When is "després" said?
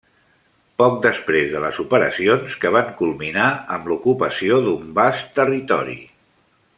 1.03-1.51